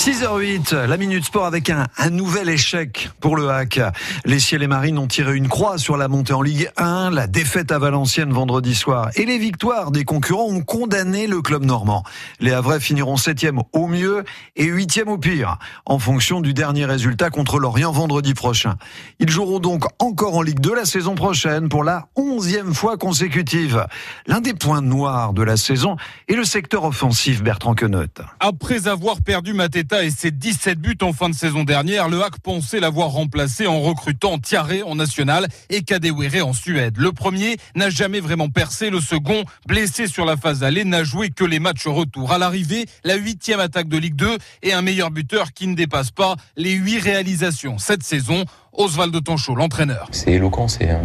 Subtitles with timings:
[0.00, 3.78] 6h08, la Minute Sport avec un, nouvel échec pour le hack.
[4.24, 7.26] Les Ciels et Marines ont tiré une croix sur la montée en Ligue 1, la
[7.26, 12.02] défaite à Valenciennes vendredi soir et les victoires des concurrents ont condamné le club normand.
[12.40, 14.24] Les Havrais finiront septième au mieux
[14.56, 18.76] et huitième au pire, en fonction du dernier résultat contre Lorient vendredi prochain.
[19.18, 23.86] Ils joueront donc encore en Ligue 2 la saison prochaine pour la onzième fois consécutive.
[24.26, 28.08] L'un des points noirs de la saison est le secteur offensif Bertrand Queneut.
[28.40, 29.52] Après avoir perdu
[29.92, 33.80] Et ses 17 buts en fin de saison dernière, le Hack pensait l'avoir remplacé en
[33.80, 36.96] recrutant Tiaré en national et Kadewere en Suède.
[36.96, 41.30] Le premier n'a jamais vraiment percé, le second, blessé sur la phase allée, n'a joué
[41.30, 42.32] que les matchs retour.
[42.32, 46.12] À l'arrivée, la huitième attaque de Ligue 2 et un meilleur buteur qui ne dépasse
[46.12, 48.44] pas les huit réalisations cette saison.
[48.72, 50.08] Oswald Tonchot, l'entraîneur.
[50.12, 51.00] C'est éloquent, c'est un...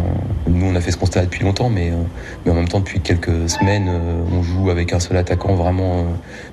[0.48, 1.96] nous on a fait ce constat depuis longtemps, mais, euh,
[2.44, 6.00] mais en même temps depuis quelques semaines, euh, on joue avec un seul attaquant vraiment
[6.00, 6.04] euh,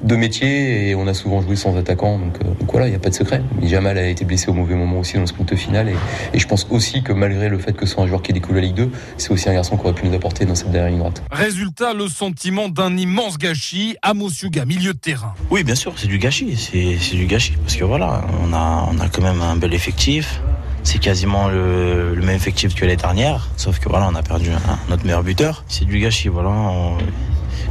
[0.03, 2.99] de métier et on a souvent joué sans attaquant, donc, donc voilà, il n'y a
[2.99, 3.41] pas de secret.
[3.61, 5.95] Jamal a été blessé au mauvais moment aussi dans le sprint final et,
[6.33, 8.55] et, je pense aussi que malgré le fait que ce soit un joueur qui découle
[8.55, 10.89] la Ligue 2, c'est aussi un garçon qui aurait pu nous apporter dans cette dernière
[10.89, 11.23] ligne droite.
[11.31, 15.33] Résultat, le sentiment d'un immense gâchis à Mosuga, milieu de terrain.
[15.49, 18.99] Oui, bien sûr, c'est du gâchis, c'est du gâchis parce que voilà, on a, on
[18.99, 20.41] a quand même un bel effectif
[20.83, 24.79] c'est quasiment le, même effectif que l'année dernière, sauf que voilà, on a perdu un,
[24.89, 25.63] notre meilleur buteur.
[25.67, 26.51] C'est du gâchis, voilà.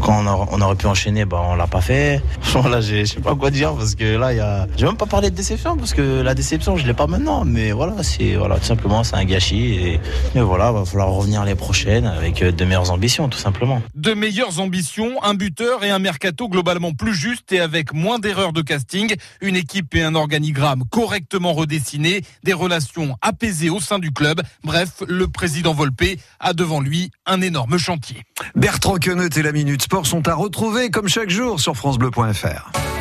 [0.00, 2.20] Quand on, a, on, aurait pu enchaîner, bah on l'a pas fait.
[2.70, 4.66] Là, je sais pas quoi dire parce que là, il y a.
[4.76, 7.44] J'ai même pas parlé de déception parce que la déception, je l'ai pas maintenant.
[7.44, 10.00] Mais voilà, c'est voilà, tout simplement, c'est un gâchis et,
[10.34, 13.82] et voilà, va falloir revenir les prochaines avec de meilleures ambitions, tout simplement.
[13.94, 18.52] De meilleures ambitions, un buteur et un mercato globalement plus juste et avec moins d'erreurs
[18.52, 24.12] de casting, une équipe et un organigramme correctement redessinés, des relations apaisées au sein du
[24.12, 24.42] club.
[24.64, 28.22] Bref, le président Volpe a devant lui un énorme chantier.
[28.54, 32.91] Bertrand Queneut et la Minute Sport sont à retrouver comme chaque jour sur francebleu.fr.